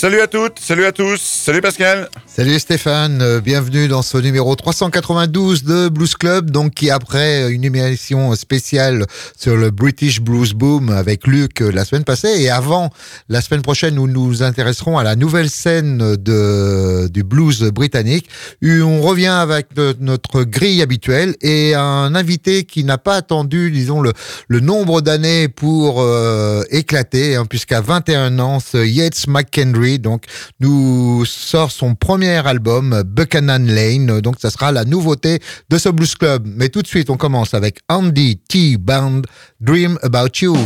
[0.00, 2.08] Salut à toutes, salut à tous, salut Pascal.
[2.32, 7.64] Salut Stéphane, euh, bienvenue dans ce numéro 392 de Blues Club, donc qui après une
[7.64, 9.04] émission spéciale
[9.36, 12.90] sur le British Blues Boom avec Luc euh, la semaine passée et avant
[13.28, 18.28] la semaine prochaine où nous nous intéresserons à la nouvelle scène de, du blues britannique.
[18.62, 19.66] On revient avec
[19.98, 24.12] notre grille habituelle et un invité qui n'a pas attendu, disons, le,
[24.46, 30.24] le nombre d'années pour euh, éclater, hein, puisqu'à 21 ans, ce Yates McHenry donc,
[30.60, 34.20] nous sort son premier album, Buchanan Lane.
[34.20, 36.44] Donc, ça sera la nouveauté de ce blues club.
[36.46, 38.76] Mais tout de suite, on commence avec Andy T.
[38.76, 39.22] Band,
[39.60, 40.56] Dream About You.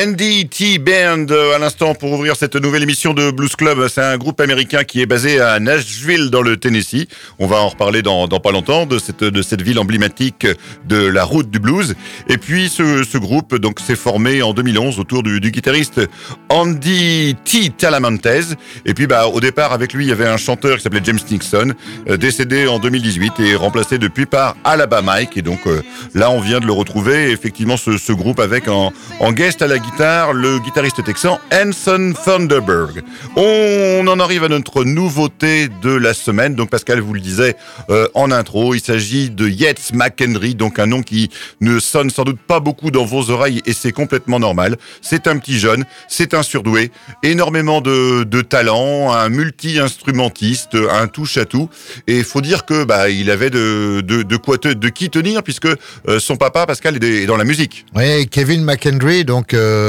[0.00, 3.86] NDT Band euh, à l'instant pour ouvrir cette nouvelle émission de Blues Club.
[3.88, 7.06] C'est un groupe américain qui est basé à Nashville dans le Tennessee.
[7.38, 10.46] On va en reparler dans, pas longtemps de cette, de cette ville emblématique
[10.86, 11.96] de la route du blues.
[12.30, 16.00] Et puis ce, ce groupe donc s'est formé en 2011 autour du, du, guitariste
[16.48, 17.68] Andy T.
[17.68, 18.56] Talamantes.
[18.86, 21.18] Et puis bah au départ avec lui il y avait un chanteur qui s'appelait James
[21.30, 21.74] Nixon,
[22.08, 25.36] euh, décédé en 2018 et remplacé depuis par Alabama Mike.
[25.36, 25.82] Et donc euh,
[26.14, 27.32] là on vient de le retrouver.
[27.32, 32.12] Effectivement ce, ce groupe avec en, en guest à la guitare le guitariste texan Hanson
[32.24, 33.02] Thunderberg.
[33.36, 36.54] On en arrive à notre nouveauté de la semaine.
[36.54, 37.56] Donc Pascal vous le disait
[37.90, 42.24] euh, en intro, il s'agit de Yates McHenry, donc un nom qui ne sonne sans
[42.24, 44.76] doute pas beaucoup dans vos oreilles et c'est complètement normal.
[45.02, 46.90] C'est un petit jeune, c'est un surdoué,
[47.22, 51.68] énormément de, talent, un multi-instrumentiste, un touche-à-tout.
[52.06, 56.18] Et il faut dire que bah il avait de quoi de qui tenir puisque euh,
[56.18, 57.86] son papa Pascal est, dans la musique.
[57.94, 59.79] Oui, Kevin McHenry, donc euh,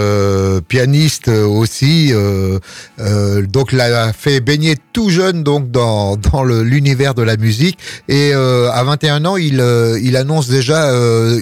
[0.68, 2.14] pianiste aussi,
[2.98, 7.78] donc l'a fait baigner tout jeune donc dans dans l'univers de la musique.
[8.08, 9.64] Et à 21 ans il
[10.02, 10.90] il annonce déjà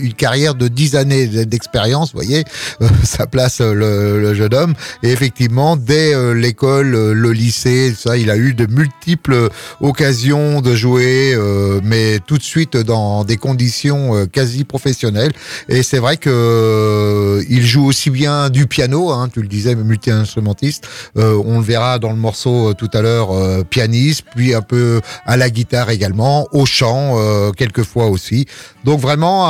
[0.01, 2.43] une carrière de 10 années d'expérience, vous voyez,
[3.03, 4.73] ça place le, le, jeune homme.
[5.03, 9.49] Et effectivement dès l'école, le lycée, ça, il a eu de multiples
[9.81, 11.37] occasions de jouer,
[11.83, 15.33] mais tout de suite dans des conditions quasi professionnelles.
[15.67, 19.75] Et c'est vrai que euh, il joue aussi bien du piano, hein, tu le disais,
[19.75, 20.87] multi-instrumentiste.
[21.17, 23.29] Euh, on le verra dans le morceau euh, tout à l'heure,
[23.69, 27.17] pianiste, puis un peu à la guitare également, au chant
[27.57, 28.45] quelquefois aussi.
[28.85, 29.47] Donc vraiment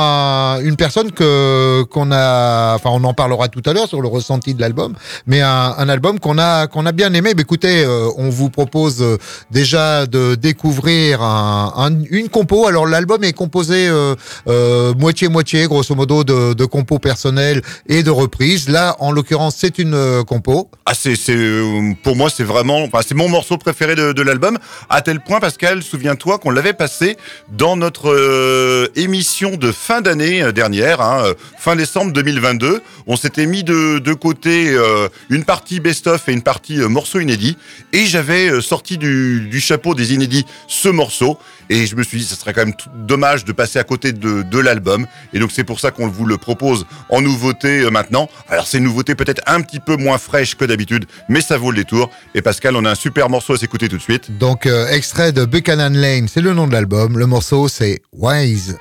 [0.60, 4.54] une personne que qu'on a, enfin on en parlera tout à l'heure sur le ressenti
[4.54, 4.94] de l'album,
[5.26, 7.32] mais un, un album qu'on a qu'on a bien aimé.
[7.36, 9.04] Mais écoutez, on vous propose
[9.50, 12.66] déjà de découvrir un, une compo.
[12.66, 13.90] Alors l'album est composé
[14.96, 18.68] moitié moitié, grosso modo de, de compos personnels et de reprises.
[18.68, 20.70] Là, en l'occurrence, c'est une euh, compo.
[20.86, 24.58] Ah, c'est, euh, pour moi, c'est vraiment, c'est mon morceau préféré de, l'album.
[24.88, 27.16] À tel point, Pascal, souviens-toi qu'on l'avait passé
[27.50, 31.24] dans notre euh, émission de fin d'année dernière, hein,
[31.58, 32.82] fin décembre 2022.
[33.06, 34.76] On s'était mis de, côté
[35.30, 37.56] une partie best-of et une partie morceau inédit,
[37.92, 41.38] et j'avais sorti du chapeau des inédits ce morceau.
[41.70, 42.74] Et je me suis dit, ça serait quand même
[43.06, 45.06] dommage de passer à côté de, l'album.
[45.32, 48.28] Et donc c'est pour ça qu'on vous le propose en nouveauté euh, maintenant.
[48.50, 51.70] Alors c'est une nouveauté peut-être un petit peu moins fraîche que d'habitude, mais ça vaut
[51.70, 52.10] le détour.
[52.34, 54.36] Et Pascal, on a un super morceau à s'écouter tout de suite.
[54.36, 57.16] Donc euh, extrait de Buchanan Lane, c'est le nom de l'album.
[57.16, 58.76] Le morceau c'est Wise.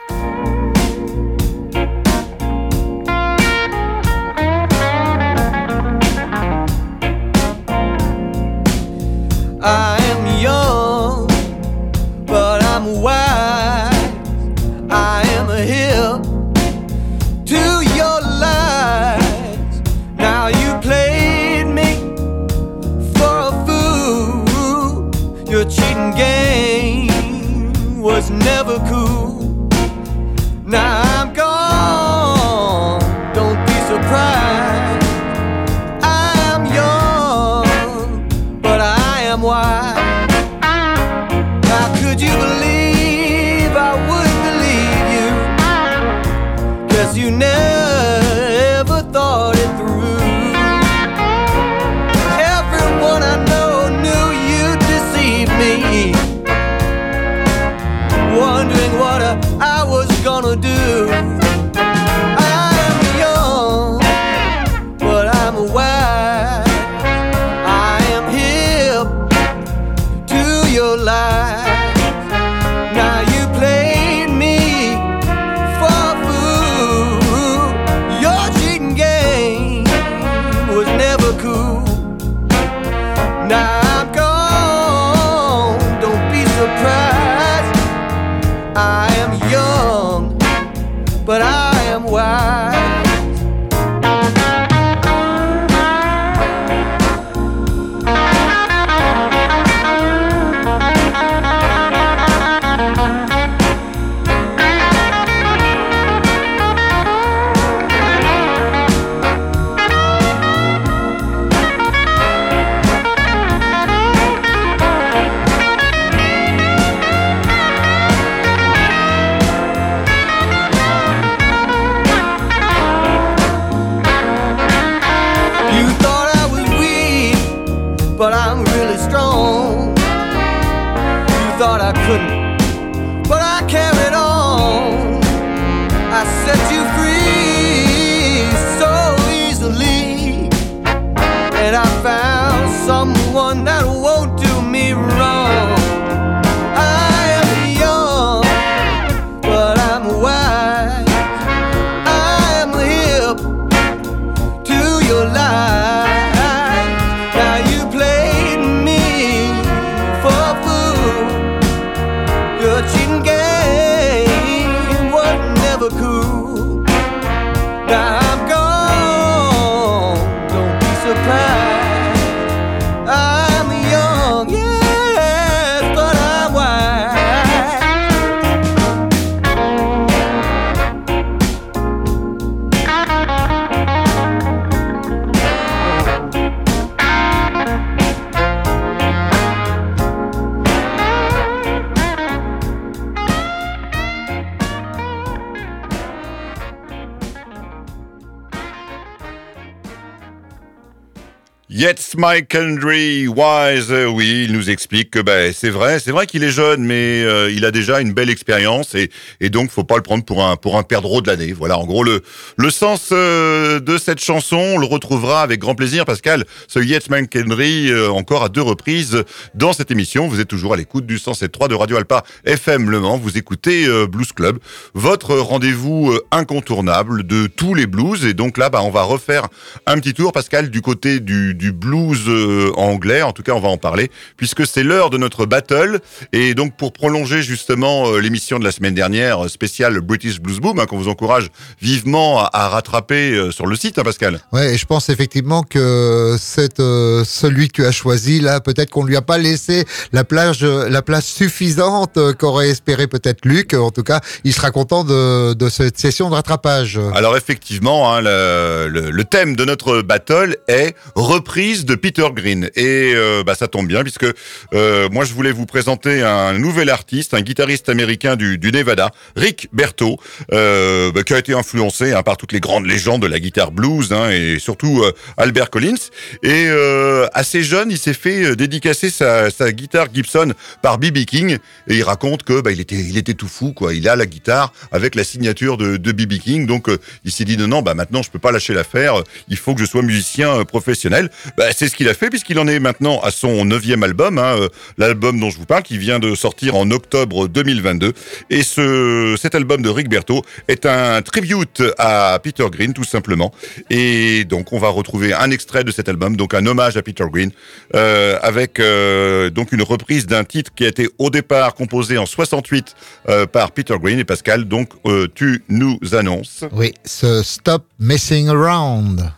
[201.90, 206.44] Yet my country wise, oui, il nous explique que ben c'est vrai, c'est vrai qu'il
[206.44, 209.10] est jeune, mais euh, il a déjà une belle expérience et,
[209.40, 211.54] et donc faut pas le prendre pour un pour un perdreau de l'année.
[211.54, 212.22] Voilà, en gros le
[212.58, 216.44] le sens euh, de cette chanson, on le retrouvera avec grand plaisir, Pascal.
[216.68, 219.24] Ce my country euh, encore à deux reprises
[219.56, 220.28] dans cette émission.
[220.28, 223.18] Vous êtes toujours à l'écoute du 107.3 de Radio Alpa FM Le Mans.
[223.18, 224.60] Vous écoutez Blues Club,
[224.94, 228.26] votre rendez-vous incontournable de tous les blues.
[228.26, 229.48] Et donc là, bah, on va refaire
[229.86, 233.22] un petit tour, Pascal, du côté du du blues euh, anglais.
[233.22, 236.00] En tout cas, on va en parler puisque c'est l'heure de notre battle.
[236.34, 240.60] Et donc, pour prolonger justement euh, l'émission de la semaine dernière, euh, spéciale British Blues
[240.60, 241.50] Boom, hein, qu'on vous encourage
[241.82, 244.40] vivement à, rattraper sur le site, hein, Pascal.
[244.52, 249.04] Ouais, et je pense effectivement que c'est celui que tu as choisi là, peut-être qu'on
[249.04, 253.74] lui a pas laissé la plage, la place suffisante qu'aurait espéré peut-être Luc.
[253.74, 257.00] En tout cas, il sera content de, de cette session de rattrapage.
[257.16, 262.70] Alors effectivement, hein, le, le, le, thème de notre battle est reprise de Peter Green.
[262.76, 264.26] Et euh, bah, ça tombe bien puisque
[264.74, 269.12] euh, moi je voulais vous présenter un nouvel artiste, un guitariste américain du, du Nevada,
[269.36, 270.18] Rick Berto,
[270.52, 273.72] euh, bah, qui a été influencé hein, par toutes les grandes légendes de la guitare
[273.72, 276.10] blues hein, et surtout euh, Albert Collins.
[276.44, 281.26] Et euh, assez jeune, il s'est fait dédicacer sa, sa, guitare Gibson par B.B.
[281.26, 283.94] King et il raconte que bah, il était il était tout fou quoi.
[283.94, 286.40] Il a la guitare avec la signature de B.B.
[286.40, 286.88] King, donc
[287.24, 289.82] il s'est dit non non bah maintenant je peux pas lâcher l'affaire, il faut que
[289.82, 291.30] je sois musicien professionnel.
[291.58, 294.58] Bah, c'est ce qu'il a fait puisqu'il en est maintenant à son neuvième album, hein,
[294.60, 294.68] euh,
[294.98, 298.12] l'album dont je vous parle, qui vient de sortir en octobre 2022.
[298.50, 303.54] Et ce, cet album de Rick Berto est un tribute à Peter Green, tout simplement.
[303.90, 307.24] Et donc, on va retrouver un extrait de cet album, donc un hommage à Peter
[307.32, 307.52] Green,
[307.96, 312.26] euh, avec euh, donc une reprise d'un titre qui a été au départ composé en
[312.26, 312.94] 68
[313.30, 314.66] euh, par Peter Green et Pascal.
[314.66, 316.66] Donc, euh, tu nous annonces.
[316.74, 319.32] Oui, ce Stop Messing Around.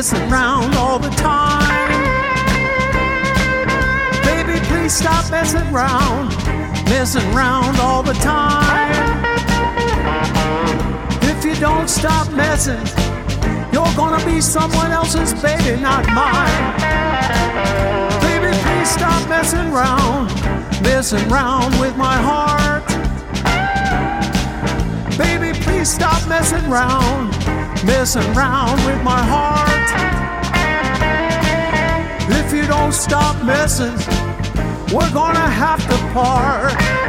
[0.00, 1.90] Messing round all the time.
[4.24, 6.30] Baby, please stop messing round,
[6.86, 9.26] messing round all the time.
[11.24, 12.80] If you don't stop messing,
[13.74, 16.64] you're gonna be someone else's baby, not mine.
[18.22, 20.30] Baby, please stop messing round,
[20.80, 22.86] messing round with my heart.
[25.18, 27.30] Baby, please stop messing round
[27.84, 29.69] messing around with my heart.
[32.70, 33.96] Don't stop messing,
[34.94, 36.99] we're gonna have to part.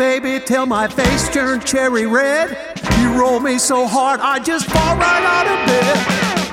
[0.00, 2.56] Baby, till my face turned cherry red.
[3.00, 5.96] You roll me so hard, I just fall right out of bed.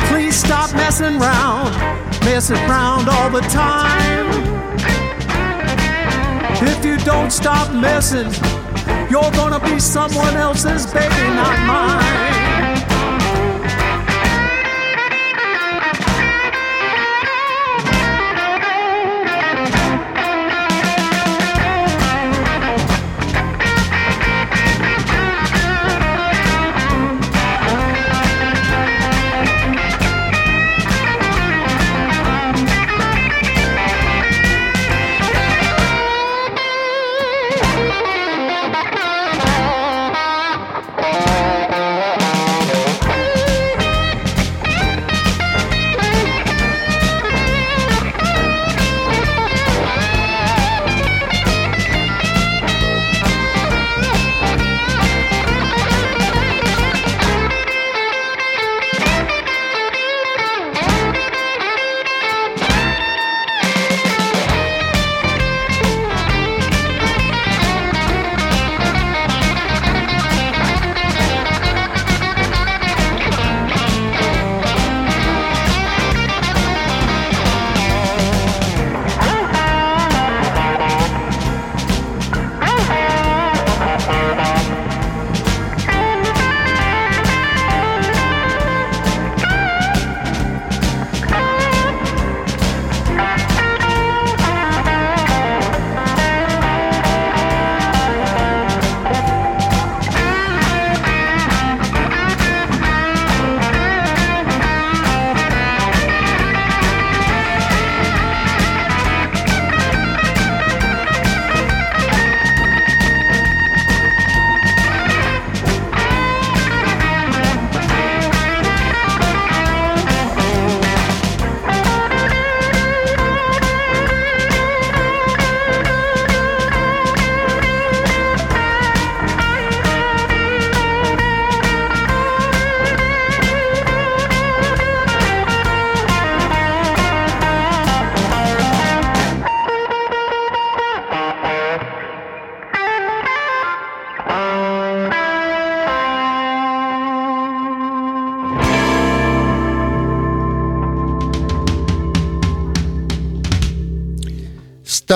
[0.10, 1.72] Please stop messing around,
[2.26, 4.28] messing around all the time.
[6.62, 8.30] If you don't stop messing,
[9.10, 12.57] you're gonna be someone else's baby, not mine.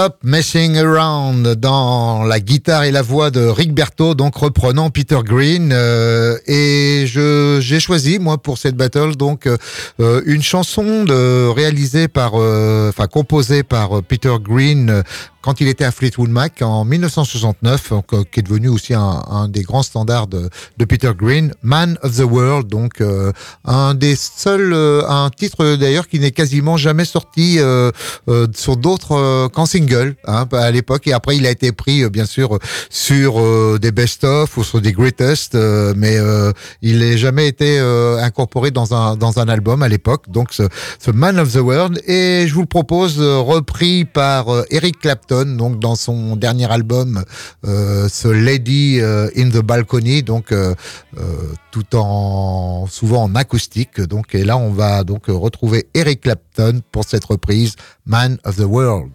[0.01, 5.19] Stop Messing Around dans la guitare et la voix de Rick Berto, donc reprenant Peter
[5.23, 5.69] Green.
[5.71, 12.07] Euh, et je j'ai choisi moi pour cette battle donc euh, une chanson de, réalisée
[12.07, 15.03] par, euh, enfin composée par Peter Green
[15.41, 19.47] quand il était à Fleetwood Mac en 1969, euh, qui est devenu aussi un, un
[19.47, 23.31] des grands standards de, de, Peter Green, Man of the World, donc euh,
[23.65, 27.91] un des seuls, euh, un titre d'ailleurs qui n'est quasiment jamais sorti euh,
[28.55, 32.59] sur d'autres qu'en single hein, à l'époque, et après il a été pris bien sûr
[32.89, 36.17] sur des best-of ou sur des greatest, mais
[36.81, 40.25] il n'a jamais été incorporé dans un dans un album à l'époque.
[40.29, 40.63] Donc ce,
[40.99, 45.79] ce, Man of the World, et je vous le propose repris par Eric Clapton donc
[45.79, 47.23] dans son dernier album,
[47.65, 50.75] euh, ce Lady euh, in the Balcony, donc euh,
[51.71, 54.01] tout en souvent en acoustique.
[54.01, 58.65] Donc et là on va donc retrouver Eric Clapton pour cette reprise Man of the
[58.65, 59.11] World.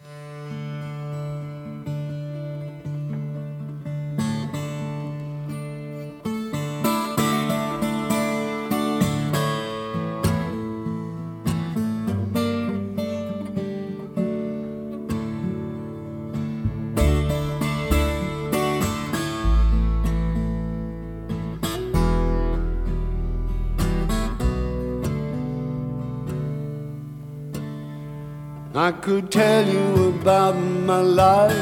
[28.79, 31.57] I could tell you about my life.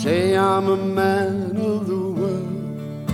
[0.00, 3.10] Say I'm a man of the world,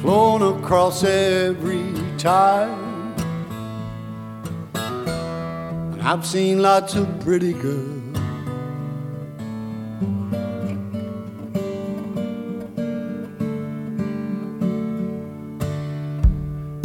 [0.00, 2.76] flown across every tide.
[4.74, 8.18] And I've seen lots of pretty girls.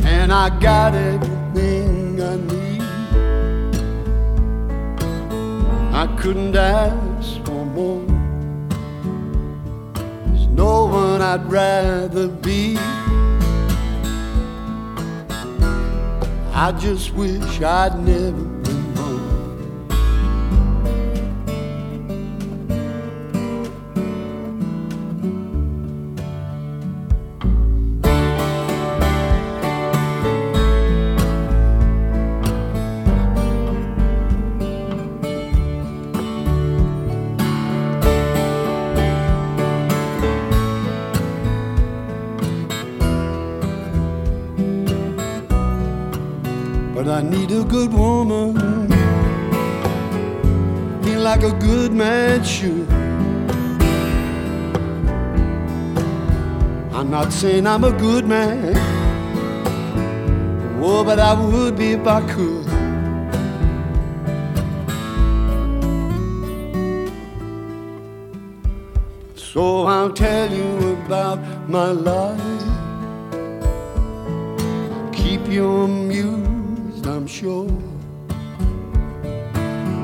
[0.03, 1.36] And I got everything
[6.17, 8.05] couldn't ask for more.
[10.25, 12.75] There's no one I'd rather be.
[16.53, 18.56] I just wish I'd never
[47.67, 48.55] good woman,
[51.03, 52.89] feel like a good man should.
[56.93, 58.73] I'm not saying I'm a good man,
[60.81, 62.65] oh, but I would be if I could.
[69.35, 72.63] So I'll tell you about my life.
[75.13, 76.46] Keep you amused
[77.27, 77.67] Sure.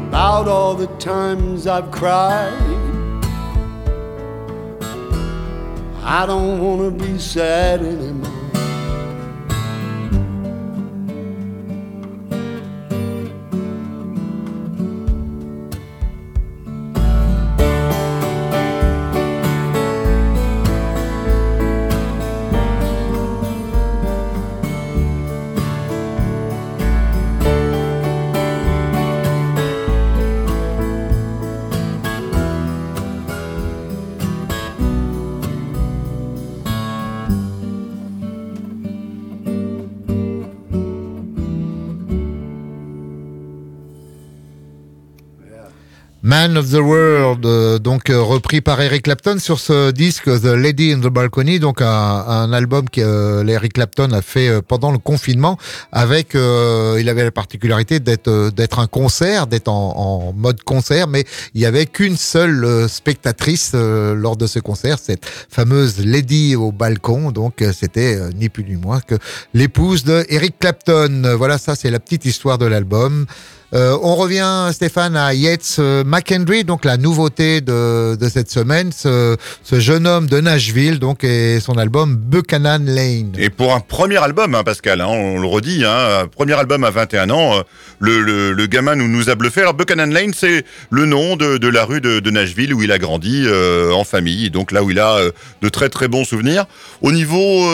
[0.10, 2.52] About all the times I've cried.
[6.04, 8.33] I don't wanna be sad anymore.
[46.44, 50.58] Man of the World, euh, donc euh, repris par Eric Clapton sur ce disque The
[50.58, 54.98] Lady in the Balcony, donc un, album que euh, Eric Clapton a fait pendant le
[54.98, 55.58] confinement,
[55.94, 61.62] avec, il avait la particularité d'être d'être un concert, d'être en, mode concert, mais il
[61.62, 67.64] y avait qu'une seule spectatrice lors de ce concert, cette fameuse Lady au balcon, donc
[67.72, 69.16] c'était ni plus ni moins que
[69.54, 71.36] l'épouse de Eric Clapton.
[71.38, 73.28] Voilà, ça c'est la petite histoire de l'album.
[73.74, 79.36] Euh, on revient, Stéphane, à Yates euh, McHenry, donc la nouveauté de, cette semaine, ce,
[79.72, 83.32] jeune homme de Nashville, donc et son album Buchanan Lane.
[83.40, 86.92] Et pour un premier album, hein, Pascal, hein, on le redit, hein, premier album à
[86.92, 87.62] 21 ans, euh,
[88.00, 89.62] le, le, gamin nous, a bluffé.
[89.62, 93.48] Alors Buchanan Lane, c'est le nom de, la rue de, Nashville où il a grandi
[93.94, 95.20] en famille, donc là où il a
[95.62, 96.66] de très très bons souvenirs.
[97.02, 97.70] Au niveau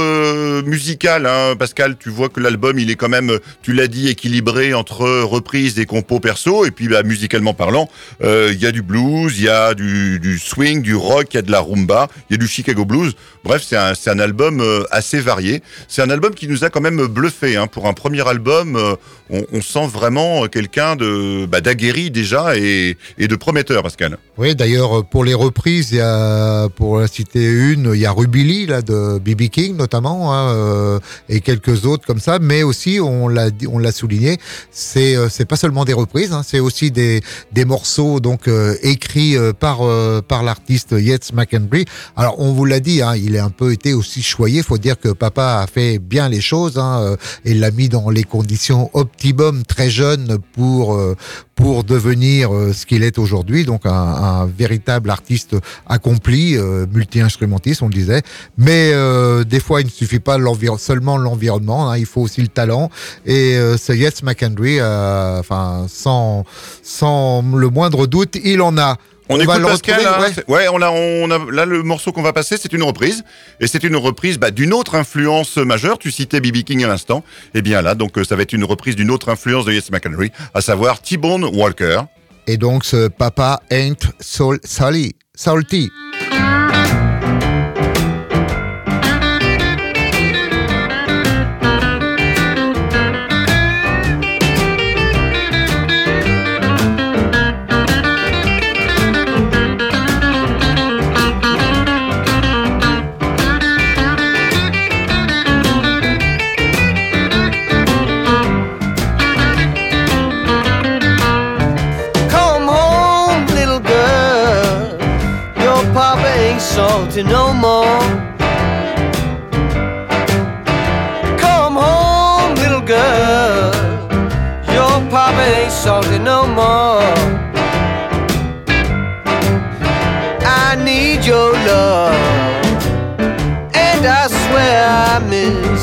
[0.64, 4.74] musical, hein, Pascal, tu vois que l'album, il est quand même, tu l'as dit, équilibré
[4.74, 7.90] entre reprises et compos perso et puis bah, musicalement parlant,
[8.24, 11.40] euh, il y a du blues, il y a du, swing, du rock, il y
[11.40, 13.14] a de la rumba, il y a du Chicago blues.
[13.44, 15.62] Bref, c'est un, un album euh, assez varié.
[15.88, 17.58] C'est un album qui nous a quand même bluffé.
[17.58, 17.68] Hein.
[17.68, 18.96] Pour un premier album, euh,
[19.30, 24.18] on, sent vraiment quelqu'un de bah, d'aguerri déjà et, et de prometteur, Pascal.
[24.38, 28.44] Oui, d'ailleurs, pour les reprises, y a, pour la citer une, il y a Ruby
[28.44, 29.50] Lee, là, de B.B.
[29.50, 33.52] King, notamment, hein, euh, et quelques autres comme ça, mais aussi, on l'a,
[33.92, 34.38] souligné,
[34.72, 38.76] c'est, euh, c'est pas seulement des reprises, hein, c'est aussi des, des morceaux, donc, euh,
[38.82, 41.86] écrits euh, par, euh, par l'artiste Yates McHenry.
[42.16, 45.00] Alors, on vous l'a dit, hein, il a un peu été aussi choyé, faut dire
[45.00, 48.90] que papa a fait bien les choses, hein, euh, et l'a mis dans les conditions
[48.94, 51.16] optimum très jeune pour, euh,
[51.60, 57.82] pour devenir euh, ce qu'il est aujourd'hui, donc un, un véritable artiste accompli, euh, multi-instrumentiste,
[57.82, 58.22] on le disait.
[58.58, 60.38] Mais euh, des fois, il ne suffit pas
[60.78, 62.90] seulement l'environnement, hein, il faut aussi le talent.
[63.26, 66.46] Et ce Yates McHenry, enfin, sans,
[66.82, 68.98] sans le moindre doute, il en a.
[69.30, 70.04] On, écoute le Pascal.
[70.04, 70.32] là ouais.
[70.34, 73.24] C'est- ouais, on a, on a, là le morceau qu'on va passer, c'est une reprise,
[73.60, 76.00] et c'est une reprise bah, d'une autre influence majeure.
[76.00, 76.64] Tu citais B.B.
[76.64, 77.24] King à l'instant.
[77.54, 79.92] Et bien là, donc euh, ça va être une reprise d'une autre influence de Yes
[79.92, 82.02] McHenry, à savoir T-Bone Walker.
[82.48, 85.92] Et donc, ce papa ain't sol, sali, salty.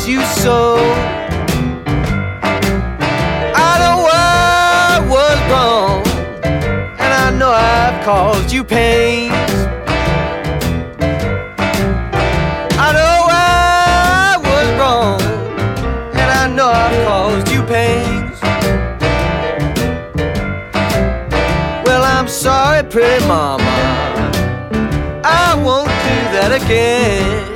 [0.07, 0.77] You so.
[3.55, 6.03] I know I was wrong,
[6.99, 9.33] and I know I've caused you pain.
[12.79, 15.21] I know I was wrong,
[16.13, 17.57] and I know I've caused you.
[21.85, 23.65] Well, I'm sorry, pretty mama.
[25.25, 27.56] I won't do that again.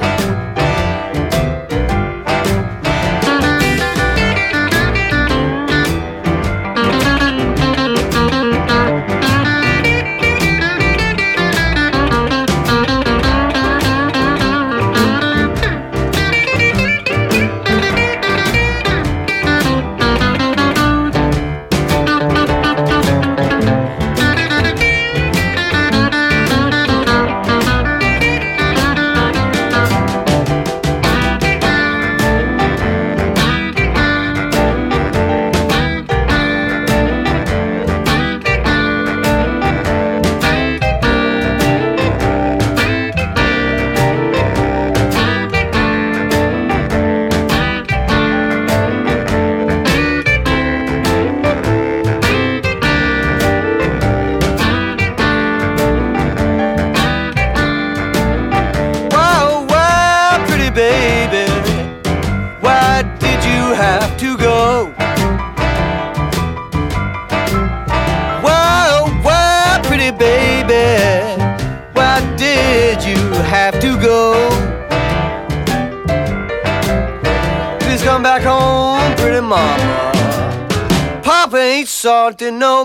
[82.30, 82.84] Ain't salty no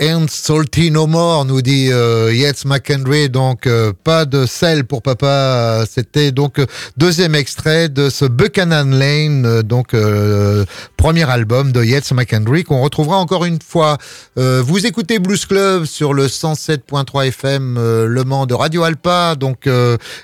[0.00, 3.28] Ain't salty no more, nous dit euh, Yates McHenry.
[3.28, 5.84] Donc, euh, pas de sel pour papa.
[5.90, 10.64] C'était donc euh, deuxième extrait de ce Buchanan Lane, euh, donc euh,
[10.96, 13.98] premier album de Yates McHenry qu'on retrouvera encore une fois.
[14.38, 19.34] Euh, vous écoutez Blues Club sur le 107.3 FM Le Mans de Radio Alpa.
[19.34, 19.68] Donc,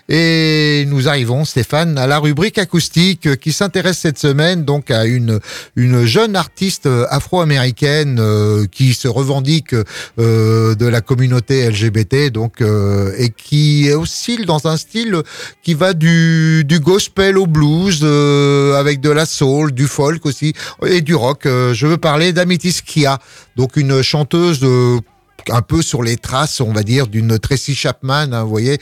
[0.09, 5.41] et nous arrivons, Stéphane, à la rubrique acoustique qui s'intéresse cette semaine donc à une
[5.75, 8.21] une jeune artiste afro-américaine
[8.71, 9.64] qui se revendique
[10.19, 15.23] euh, de la communauté LGBT donc euh, et qui oscille dans un style
[15.63, 20.53] qui va du gospel au blues euh, avec de la soul, du folk aussi
[20.87, 21.43] et du rock.
[21.45, 23.19] Je veux parler d'Amitis Kia,
[23.57, 24.65] donc une chanteuse
[25.51, 28.79] un peu sur les traces, on va dire, d'une Tracy Chapman, hein, vous voyez,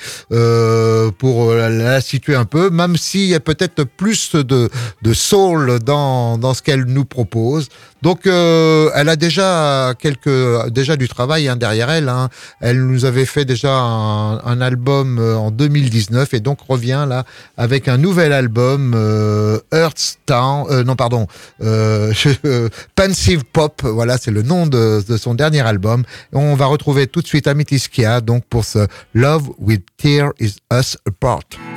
[1.19, 4.71] pour la, situer un peu, même s'il y a peut-être plus de,
[5.13, 7.69] soul dans ce qu'elle nous propose.
[8.03, 12.09] Donc, euh, elle a déjà quelques, déjà du travail hein, derrière elle.
[12.09, 12.29] Hein.
[12.61, 17.25] Elle nous avait fait déjà un, un album euh, en 2019 et donc revient là
[17.57, 21.27] avec un nouvel album, euh, Earth Town, euh, non pardon,
[21.63, 22.13] euh,
[22.95, 23.83] Pensive Pop.
[23.83, 26.05] Voilà, c'est le nom de, de, son dernier album.
[26.33, 30.57] On va retrouver tout de suite Amity Skia donc pour ce Love Will Tear Is
[30.73, 31.72] Us Apart.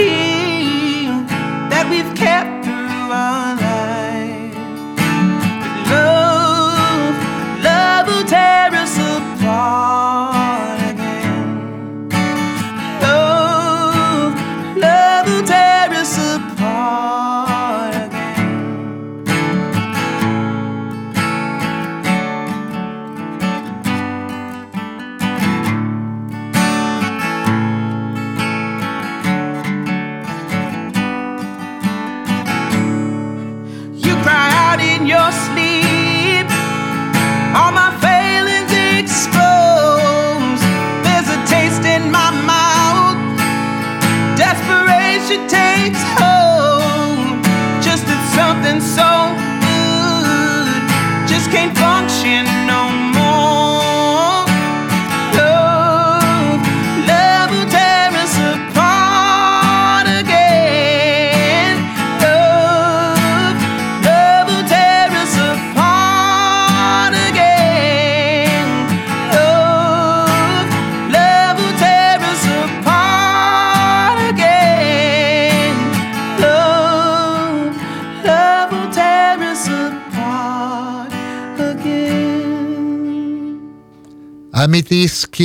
[0.00, 0.29] here.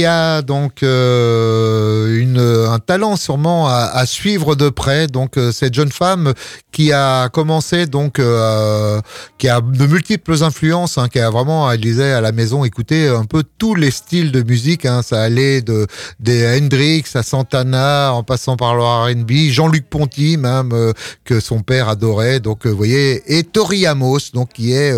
[0.06, 5.08] A donc euh, une, un talent sûrement à, à, suivre de près.
[5.08, 6.34] Donc euh, cette jeune femme
[6.72, 9.00] qui a commencé donc euh,
[9.38, 13.08] qui a de multiples influences, hein, qui a vraiment, elle disait à la maison, écouter
[13.08, 14.86] un peu tous les styles de musique.
[14.86, 15.88] Hein, ça allait de
[16.20, 21.62] des Hendrix à Santana, en passant par le R&B, Jean-Luc Ponty même euh, que son
[21.62, 22.40] père adorait.
[22.40, 24.94] Donc vous voyez, et Tori Amos, donc qui est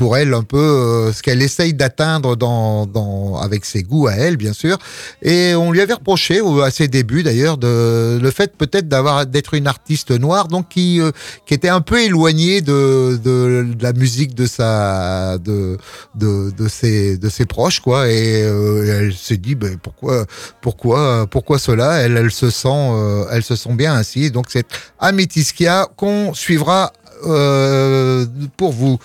[0.00, 4.38] pour elle un peu ce qu'elle essaye d'atteindre dans, dans avec ses goûts à elle,
[4.38, 4.78] bien sûr.
[5.20, 9.66] Et on lui avait reproché à ses débuts d'ailleurs le fait peut-être d'avoir d'être une
[9.66, 11.10] artiste noire, donc qui euh,
[11.44, 15.76] qui était un peu éloignée de, de, de la musique de sa de
[16.14, 18.08] de, de ses de ses proches quoi.
[18.08, 20.24] Et euh, elle s'est dit ben, pourquoi
[20.62, 21.98] pourquoi pourquoi cela?
[21.98, 24.30] Elle elle se sent euh, elle se sent bien ainsi.
[24.30, 24.66] Donc c'est
[24.98, 26.94] Amétiskia qu'on suivra
[27.26, 28.24] euh,
[28.56, 28.98] pour vous.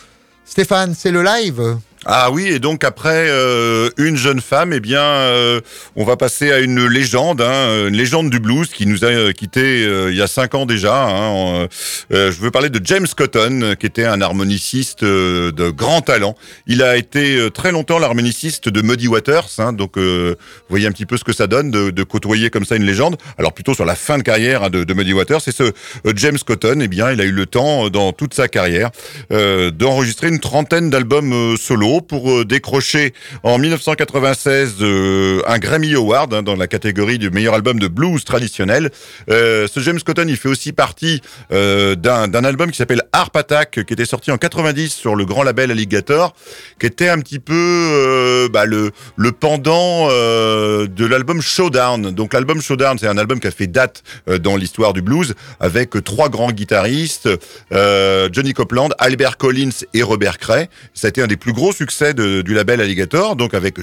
[0.46, 5.02] Stéphane, c'est le live ah oui, et donc après euh, une jeune femme, eh bien,
[5.02, 5.60] euh,
[5.96, 9.84] on va passer à une légende, hein, une légende du blues qui nous a quitté
[9.84, 11.08] euh, il y a cinq ans déjà.
[11.08, 11.68] Hein,
[12.12, 16.36] je veux parler de James Cotton, qui était un harmoniciste de grand talent.
[16.68, 20.36] Il a été très longtemps l'harmoniciste de Muddy Waters, hein, donc vous
[20.70, 23.18] voyez un petit peu ce que ça donne de, de, côtoyer comme ça une légende.
[23.40, 25.74] Alors plutôt sur la fin de carrière de, de, Muddy Waters, et ce
[26.16, 28.92] James Cotton, eh bien, il a eu le temps dans toute sa carrière
[29.32, 36.44] d'enregistrer une trentaine d'albums solo pour euh, décrocher en 1996 euh, un Grammy Award hein,
[36.44, 38.92] dans la catégorie du meilleur album de blues traditionnel.
[39.30, 43.94] Euh, ce James Cotton, il fait aussi partie d'un album qui s'appelle Harp Attack, qui
[43.94, 46.36] était sorti en 90 sur le grand label Alligator,
[46.80, 48.92] qui était un petit peu bah, le,
[49.32, 52.12] pendant de l'album Showdown.
[52.12, 54.04] Donc l'album Showdown, c'est un album qui a fait date
[54.42, 57.30] dans l'histoire du blues, avec trois grands guitaristes,
[57.72, 60.68] Johnny Copeland, Albert Collins et Robert Cray.
[60.94, 61.72] Ça a été un des plus gros
[62.14, 63.76] du label Alligator, donc avec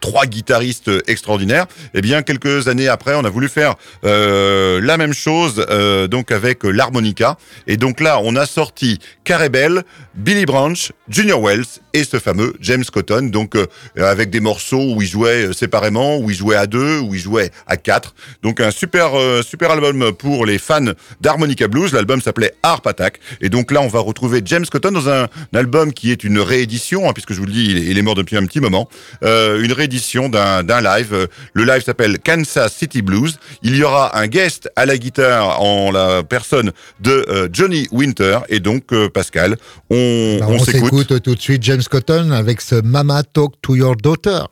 [0.00, 1.66] trois guitaristes extraordinaires.
[1.94, 6.30] Et bien quelques années après, on a voulu faire euh, la même chose, euh, donc
[6.30, 7.36] avec euh, l'harmonica.
[7.66, 12.52] Et donc là, on a sorti Carey Bell, Billy Branch, Junior Wells et ce fameux
[12.60, 16.56] James Cotton, donc euh, avec des morceaux où il jouait euh, séparément, où il jouait
[16.56, 18.14] à deux, où il jouait à quatre.
[18.42, 21.92] Donc un super euh, super album pour les fans d'harmonica blues.
[21.92, 23.20] L'album s'appelait Harp Attack.
[23.40, 26.40] Et donc là, on va retrouver James Cotton dans un, un album qui est une
[26.40, 28.60] réédition, hein, puisque je vous le dis, il est, il est mort depuis un petit
[28.60, 28.88] moment.
[29.22, 31.12] Euh, une réédition d'un d'un live.
[31.14, 33.38] Euh, Le live s'appelle Kansas City Blues.
[33.62, 38.40] Il y aura un guest à la guitare en la personne de euh, Johnny Winter.
[38.48, 39.56] Et donc, Pascal,
[39.90, 40.90] on, Bah, on on s'écoute.
[41.06, 44.44] s'écoute tout de suite James Cotton avec ce Mama Talk to Your Daughter.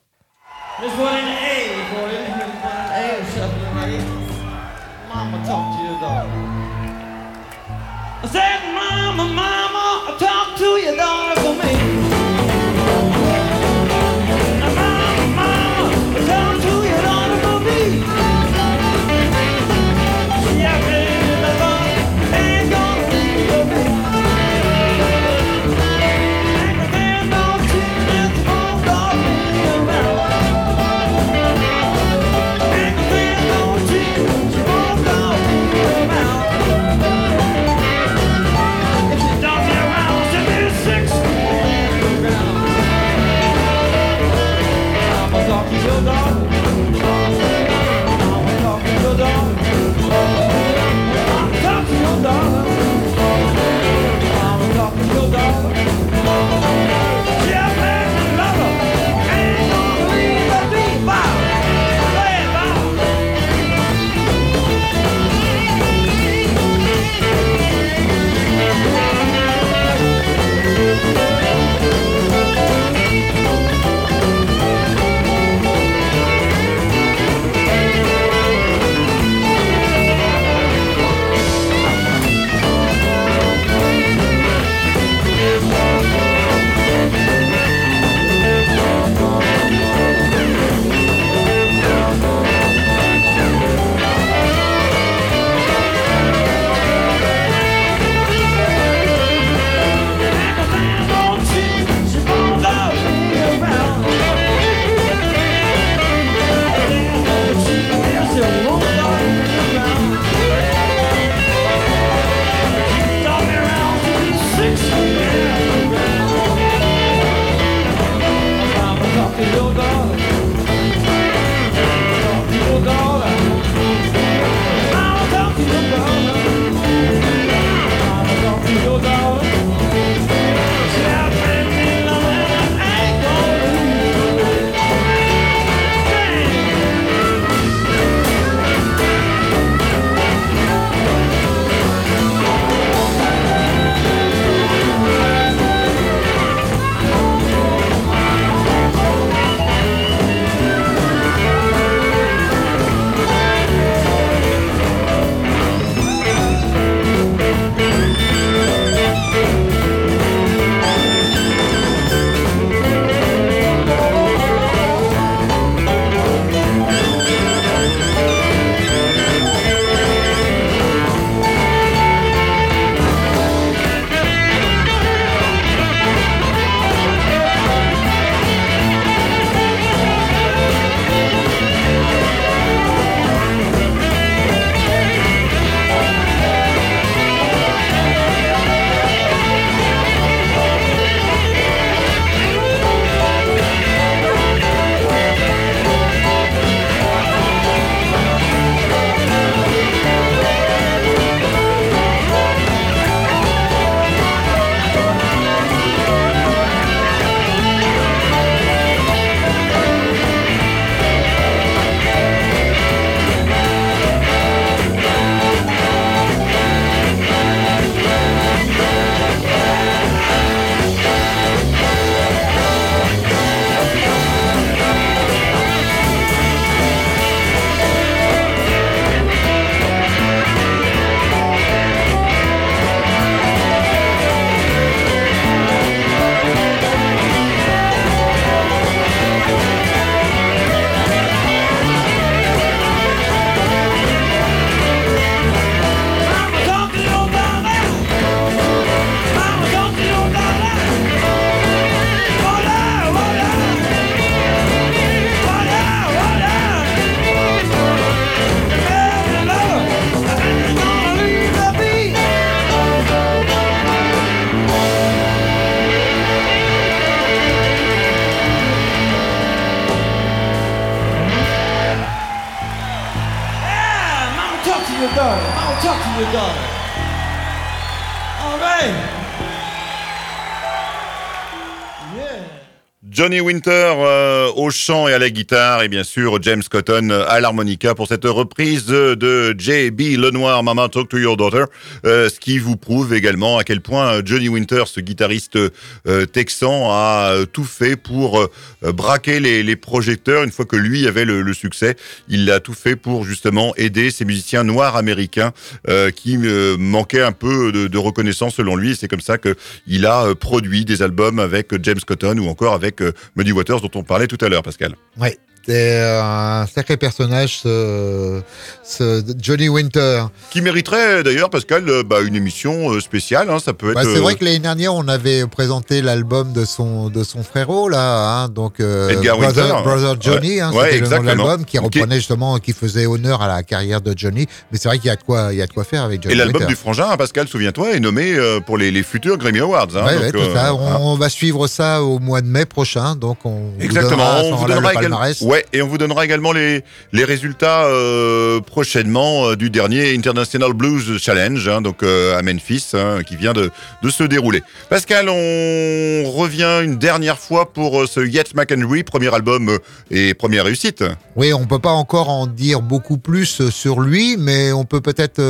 [283.41, 287.41] Winter euh, au chant et à la guitare et bien sûr James Cotton euh, à
[287.41, 290.19] l'harmonica pour cette reprise de J.B.
[290.19, 291.65] Lenoir, Mama Talk to Your Daughter,
[292.05, 297.35] euh, qui vous prouve également à quel point Johnny Winter, ce guitariste euh, texan, a
[297.35, 301.43] euh, tout fait pour euh, braquer les, les projecteurs une fois que lui avait le,
[301.43, 301.95] le succès.
[302.29, 305.53] Il a tout fait pour justement aider ces musiciens noirs américains
[305.89, 308.97] euh, qui euh, manquaient un peu de, de reconnaissance selon lui.
[308.97, 309.55] C'est comme ça que
[309.87, 313.81] il a euh, produit des albums avec James Cotton ou encore avec euh, Muddy Waters
[313.83, 314.97] dont on parlait tout à l'heure, Pascal.
[315.17, 315.39] Ouais.
[315.67, 318.41] C'est un sacré personnage, ce,
[318.83, 320.25] ce Johnny Winter.
[320.51, 323.49] Qui mériterait d'ailleurs, Pascal, euh, bah, une émission euh, spéciale.
[323.51, 323.95] hein, ça peut être.
[323.95, 327.43] Bah, c'est euh, vrai que l'année dernière, on avait présenté l'album de son de son
[327.45, 329.83] frérot là, hein, donc euh, Edgar Brother, Winter.
[329.89, 331.45] Brother Johnny, hein, Ouais, c'était de exactement.
[331.45, 334.47] l'album qui reprenait justement, qui faisait honneur à la carrière de Johnny.
[334.73, 336.23] Mais c'est vrai qu'il y a de quoi, il y a de quoi faire avec
[336.23, 336.67] Johnny Et l'album Winter.
[336.75, 339.89] du Frangin, hein, Pascal, souviens-toi, est nommé euh, pour les, les futurs Grammy Awards.
[339.97, 340.71] hein, Ouais, donc, ouais, tout euh, ça.
[340.71, 340.99] hein.
[341.01, 344.17] On, va suivre ça au mois de mai prochain, donc on vous Exactement.
[344.17, 345.41] donnera on vous donnera le palmarès.
[345.53, 346.83] Ouais, et on vous donnera également les,
[347.13, 352.93] les résultats euh, prochainement euh, du dernier International Blues Challenge, hein, donc euh, à Memphis,
[352.95, 353.71] hein, qui vient de,
[354.03, 354.63] de se dérouler.
[354.89, 359.79] Pascal, on revient une dernière fois pour ce Yet McHenry, premier album
[360.11, 361.05] et première réussite.
[361.37, 365.43] Oui, on peut pas encore en dire beaucoup plus sur lui, mais on peut peut-être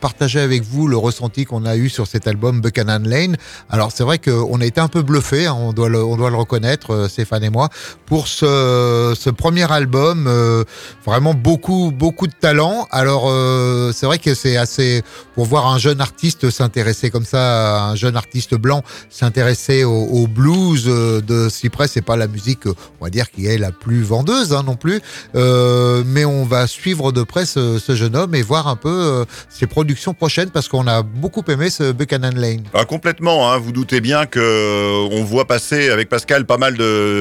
[0.00, 3.36] partager avec vous le ressenti qu'on a eu sur cet album Buchanan Lane.
[3.68, 6.30] Alors c'est vrai qu'on a été un peu bluffé, hein, on doit le, on doit
[6.30, 7.68] le reconnaître, Stéphane et moi,
[8.06, 10.28] pour ce, ce premier album.
[10.38, 10.64] euh,
[11.04, 12.86] vraiment beaucoup, beaucoup de talent.
[12.90, 15.02] Alors euh, c'est vrai que c'est assez
[15.34, 20.84] pour voir un jeune artiste s'intéresser comme ça, un jeune artiste blanc s'intéresser au, blues
[20.86, 24.52] euh, de Cypress, c'est pas la musique, on va dire, qui est la plus vendeuse
[24.52, 25.00] hein, non plus.
[25.34, 30.14] Mais on va suivre de près ce, jeune homme et voir un peu ses productions
[30.14, 32.62] prochaines parce qu'on a beaucoup aimé ce Buchanan Lane.
[32.74, 36.76] Ah, complètement, hein, vous doutez bien que on voit passer avec Pascal pas mal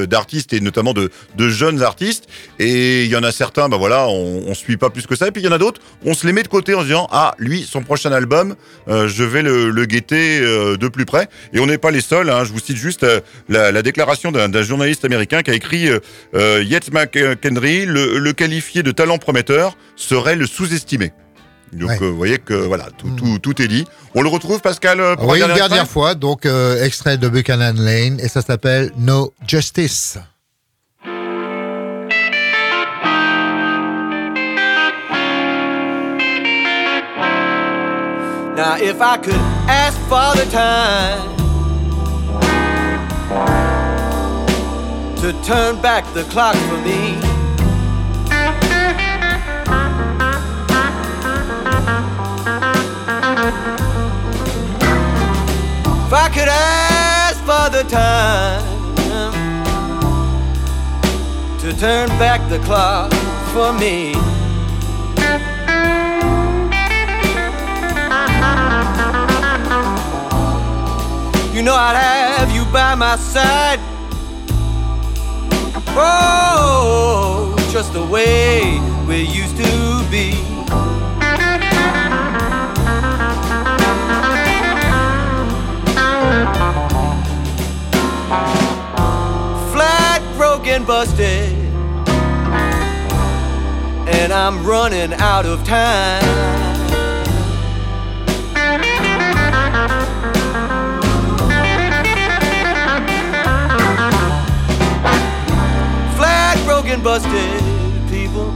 [0.08, 1.78] d'artistes et notamment de, de jeunes.
[2.60, 5.28] Et il y en a certains, bah voilà, on, on suit pas plus que ça.
[5.28, 6.86] Et puis il y en a d'autres, on se les met de côté en se
[6.86, 8.56] disant ah lui son prochain album,
[8.88, 11.28] euh, je vais le, le guetter euh, de plus près.
[11.54, 12.30] Et on n'est pas les seuls.
[12.30, 15.88] hein, je vous cite juste euh, la, la déclaration d'un journaliste américain qui a écrit
[16.34, 21.12] Yates McHenry, le, le qualifié de talent prometteur serait le sous-estimé.
[21.74, 21.98] Donc Ouais.
[22.02, 23.16] euh, vous voyez que voilà, tout, Mm.
[23.18, 23.84] tout, tout est dit.
[24.16, 27.74] On le retrouve Pascal pour Oui, un une dernière fois, donc euh, extrait de Buchanan
[27.78, 30.18] Lane et ça s'appelle No Justice.
[38.58, 39.36] Now, if I could
[39.70, 41.38] ask Father Time
[45.18, 47.20] to turn back the clock for me.
[56.08, 58.64] If I could ask Father Time
[61.60, 63.14] to turn back the clock
[63.54, 64.37] for me.
[71.58, 73.80] You know I'd have you by my side.
[75.98, 80.34] Oh, just the way we used to be.
[89.74, 91.52] Flat, broken, busted.
[94.08, 96.77] And I'm running out of time.
[106.88, 107.62] Broken, busted
[108.10, 108.52] people.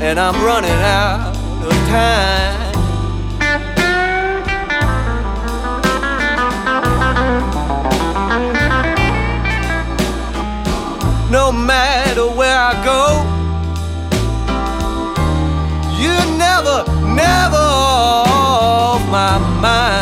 [0.00, 2.72] And I'm running out of time.
[11.30, 13.24] No matter where I go,
[16.00, 20.01] you're never, never off my mind.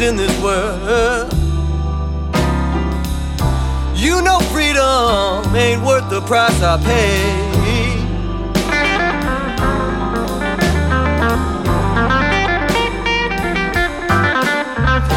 [0.00, 1.32] In this world.
[3.96, 7.48] You know freedom ain't worth the price I pay.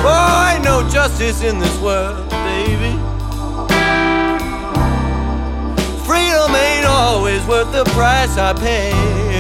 [0.04, 2.98] Oh, ain't no justice in this world, baby.
[6.06, 9.31] Freedom ain't always worth the price I pay.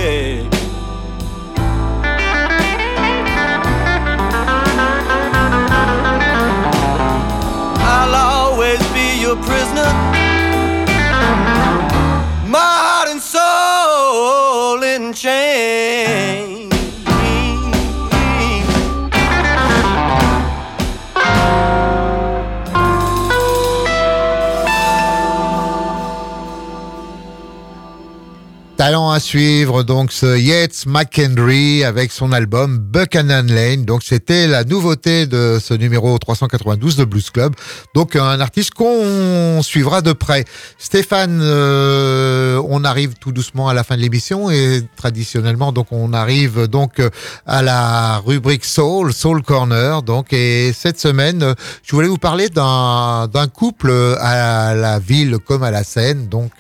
[28.81, 33.85] Talent à suivre, donc ce Yates McHenry avec son album Buchanan Lane.
[33.85, 37.53] Donc c'était la nouveauté de ce numéro 392 de Blues Club.
[37.93, 40.45] Donc un artiste qu'on suivra de près.
[40.79, 46.11] Stéphane, euh, on arrive tout doucement à la fin de l'émission et traditionnellement donc on
[46.11, 46.99] arrive donc
[47.45, 50.01] à la rubrique Soul, Soul Corner.
[50.01, 51.53] Donc et cette semaine,
[51.83, 56.29] je voulais vous parler d'un d'un couple à la ville comme à la scène.
[56.29, 56.53] Donc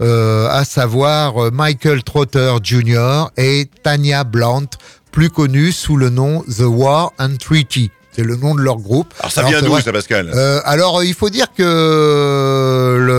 [0.00, 3.30] euh, à savoir Michael Trotter Jr.
[3.36, 4.68] et Tanya Blount,
[5.10, 7.90] plus connus sous le nom The War and Treaty.
[8.12, 9.12] C'est le nom de leur groupe.
[9.18, 10.30] Alors ça Alors, vient d'où ça, Pascal?
[10.32, 13.17] Euh, alors, il faut dire que le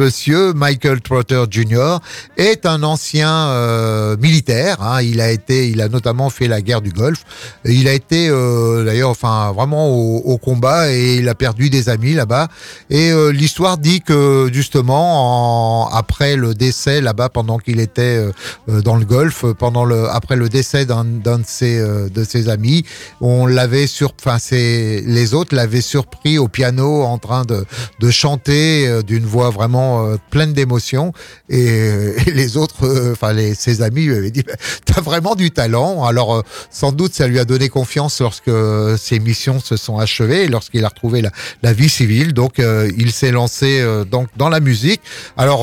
[0.00, 1.98] monsieur Michael Trotter Jr.
[2.38, 4.78] est un ancien euh, militaire.
[4.80, 5.02] hein.
[5.02, 7.22] Il a été, il a notamment fait la guerre du Golfe.
[7.66, 12.14] Il a été euh, d'ailleurs, enfin, vraiment au, combat et il a perdu des amis
[12.14, 12.48] là-bas.
[12.88, 18.24] Et euh, l'histoire dit que justement, en- après le décès là-bas, pendant qu'il était
[18.66, 22.84] dans le Golfe, pendant le, après le décès d'un de ses de ses amis,
[23.20, 27.66] on l'avait sur, enfin, les autres l'avaient surpris au piano en train de
[27.98, 31.12] de chanter d'une voix vraiment euh, pleine d'émotion.
[31.48, 35.50] Et, euh, les autres, euh, enfin, ses amis lui avaient dit, Bah, t'as vraiment du
[35.50, 36.04] talent.
[36.04, 38.50] Alors, sans doute, ça lui a donné confiance lorsque
[38.98, 41.22] ses missions se sont achevées, lorsqu'il a retrouvé
[41.62, 42.32] la, vie civile.
[42.32, 42.60] Donc,
[42.98, 45.00] il s'est lancé donc dans la musique.
[45.36, 45.60] Alors,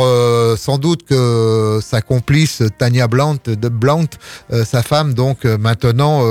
[0.57, 3.39] sans doute que sa complice Tania Blount,
[4.65, 6.23] sa femme, donc maintenant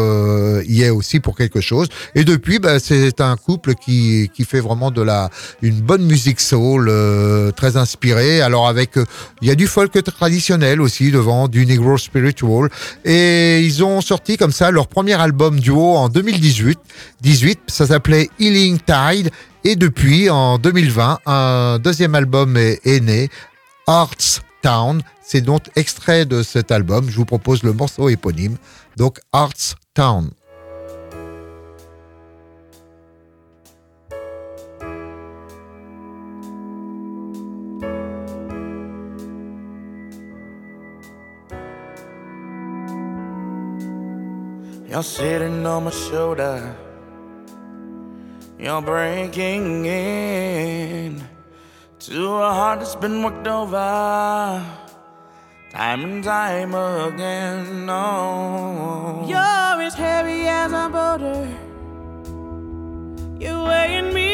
[0.63, 1.89] y est aussi pour quelque chose.
[2.15, 5.31] Et depuis, bah, c'est un couple qui qui fait vraiment de la
[5.63, 6.91] une bonne musique soul,
[7.57, 8.41] très inspirée.
[8.41, 9.05] Alors avec, euh,
[9.41, 12.69] il y a du folk traditionnel aussi devant, du negro spiritual.
[13.05, 16.79] Et ils ont sorti comme ça leur premier album duo en 2018.
[17.21, 19.31] 18, ça s'appelait Healing Tide.
[19.65, 23.29] Et depuis, en 2020, un deuxième album est, est né,
[23.87, 25.01] Arts Town.
[25.23, 27.07] C'est donc extrait de cet album.
[27.09, 28.57] Je vous propose le morceau éponyme.
[28.97, 30.31] Donc Arts Town.
[44.97, 46.75] You're sitting on my shoulder.
[48.59, 51.23] You're breaking in
[51.99, 53.77] to a heart that's been worked over
[55.71, 57.85] time and time again.
[57.85, 61.47] No, You're as heavy as a boulder.
[63.39, 64.26] You're weighing me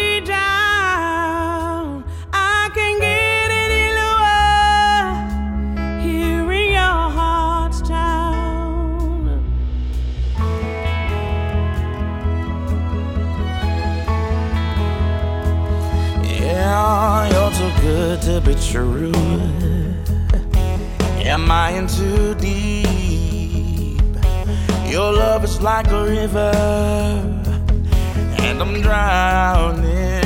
[18.33, 19.13] to be true.
[21.23, 24.01] Am I in too deep?
[24.91, 26.53] Your love is like a river,
[28.39, 30.22] and I'm drowning.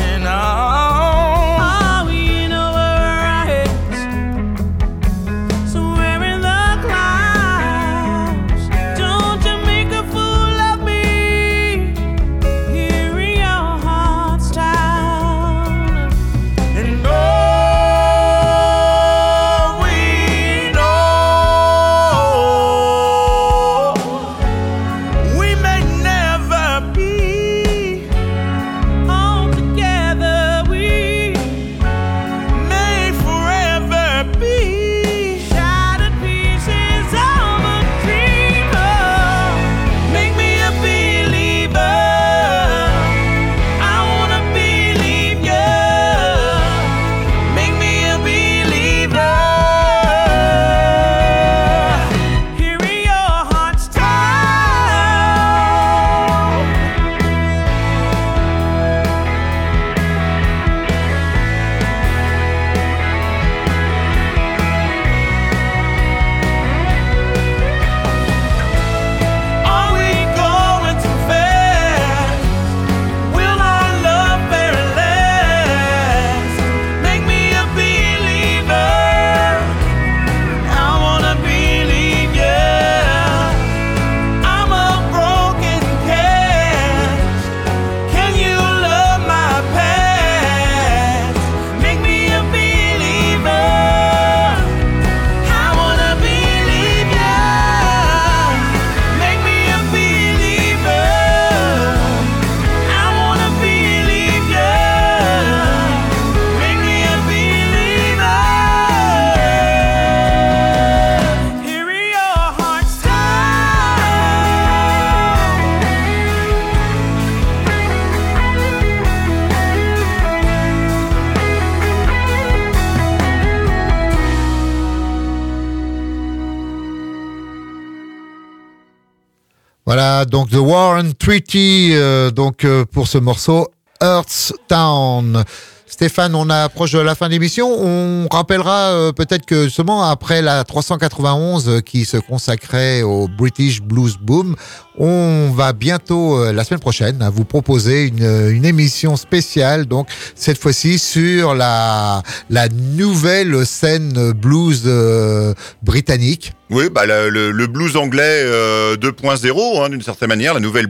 [130.47, 133.69] Donc The Warren Treaty, euh, donc euh, pour ce morceau
[134.01, 135.45] Earth's Town.
[135.89, 137.69] Stéphane, on approche de la fin de l'émission.
[137.71, 143.81] On rappellera euh, peut-être que justement après la 391 euh, qui se consacrait au British
[143.81, 144.57] Blues Boom,
[144.99, 149.87] on va bientôt euh, la semaine prochaine hein, vous proposer une, une émission spéciale.
[149.87, 156.53] Donc cette fois-ci sur la la nouvelle scène blues euh, britannique.
[156.69, 160.89] Oui, bah, le, blues anglais euh, 2.0, hein, d'une certaine manière, la nouvelle,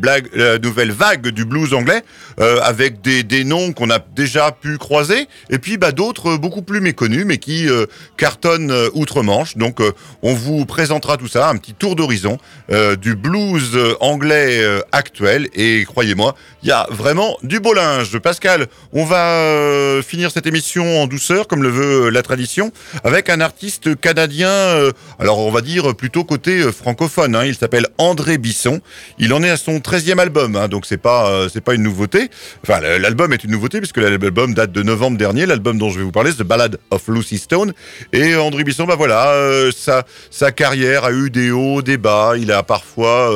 [0.90, 2.02] vague du blues anglais,
[2.40, 6.62] euh, avec des, noms qu'on a déjà pu croiser, et puis bah, d'autres euh, beaucoup
[6.62, 7.84] plus méconnus, mais qui euh,
[8.16, 9.58] cartonnent euh, outre-Manche.
[9.58, 12.38] Donc, euh, on vous présentera tout ça, un petit tour d'horizon
[12.72, 15.50] euh, du blues euh, anglais euh, actuel.
[15.54, 18.18] Et croyez-moi, il y a vraiment du beau linge.
[18.18, 22.72] Pascal, on va euh, finir cette émission en douceur, comme le veut euh, la tradition,
[23.04, 24.48] avec un artiste canadien.
[24.48, 25.60] euh, alors, on va
[25.96, 27.34] plutôt côté euh, francophone.
[27.34, 27.44] hein.
[27.44, 28.80] Il s'appelle André Bisson.
[29.18, 31.82] Il en est à son 13e album, hein, donc c'est pas euh, c'est pas une
[31.82, 32.28] nouveauté.
[32.62, 35.46] Enfin, l'album est une nouveauté puisque l'album date de novembre dernier.
[35.46, 37.72] L'album dont je vais vous parler, The Ballad of Lucy Stone.
[38.12, 42.34] Et André Bisson, bah voilà, euh, sa sa carrière a eu des hauts, des bas.
[42.38, 43.32] Il a parfois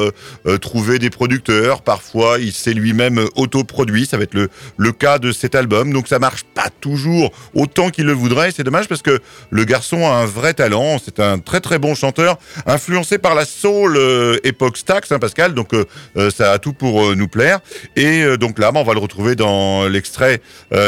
[0.61, 4.07] trouvé des producteurs, parfois il s'est lui-même autoproduit.
[4.07, 5.93] Ça va être le le cas de cet album.
[5.93, 8.51] Donc ça marche pas toujours autant qu'il le voudrait.
[8.53, 9.21] C'est dommage parce que
[9.51, 10.99] le garçon a un vrai talent.
[11.05, 12.20] C'est un très très bon chanteur,
[12.67, 15.55] influencé par la soul euh, époque Stax, hein, Pascal.
[15.55, 15.85] Donc euh,
[16.17, 17.61] euh, ça a tout pour nous plaire.
[17.97, 20.41] Et donc là, bah, on va le retrouver dans l'extrait.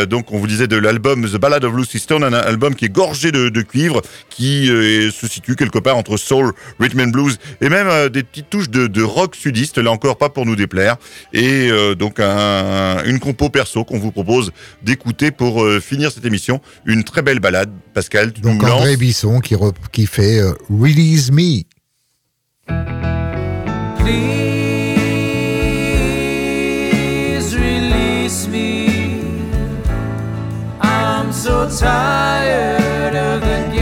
[0.08, 2.88] donc on vous disait de l'album The Ballad of Lucy Stone, un album qui est
[2.92, 7.68] gorgé de, de cuivre, qui se situe quelque part entre soul, rhythm and blues et
[7.68, 9.78] même des petites touches de, de rock sudiste.
[9.78, 10.96] Là encore, pas pour nous déplaire.
[11.32, 14.52] Et donc un- une compo perso qu'on vous propose
[14.82, 16.60] d'écouter pour finir cette émission.
[16.86, 18.32] Une très belle balade, Pascal.
[18.32, 20.52] Donc André Bisson qui, fait euh,
[21.22, 21.66] Release Me.
[23.98, 24.36] Please
[27.56, 29.42] release me.
[30.80, 33.81] I'm so tired of the games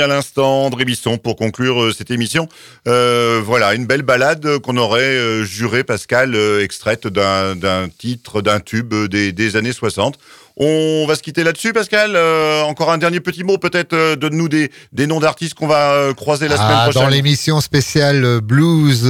[0.00, 0.06] à
[0.38, 2.48] André Bisson, pour conclure euh, cette émission.
[2.88, 8.94] Euh, voilà, une belle balade qu'on aurait euh, juré, Pascal, extraite d'un titre, d'un tube
[9.08, 10.16] des, des années 60.
[10.62, 12.12] On va se quitter là-dessus, Pascal.
[12.16, 16.12] Euh, encore un dernier petit mot, peut-être, euh, donne-nous des, des noms d'artistes qu'on va
[16.14, 17.02] croiser la semaine Ah, prochaine.
[17.02, 19.04] dans l'émission spéciale blues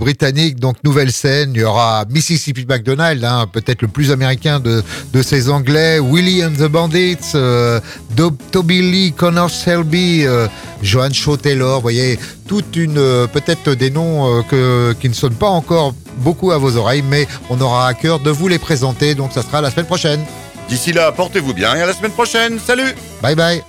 [0.00, 4.82] britannique, donc nouvelle scène, il y aura Mississippi McDonald, hein, peut-être le plus américain de,
[5.12, 7.34] de ces Anglais, Willie and the Bandits,
[8.16, 10.24] Dob- Toby Lee, Connor Selby,
[10.82, 15.14] Johan Shaw Taylor, vous voyez, toute une, euh, peut-être des noms euh, que, qui ne
[15.14, 18.58] sonnent pas encore beaucoup à vos oreilles, mais on aura à cœur de vous les
[18.58, 20.20] présenter, donc ça sera la semaine prochaine.
[20.68, 22.58] D'ici là, portez-vous bien et à la semaine prochaine.
[22.58, 23.62] Salut Bye bye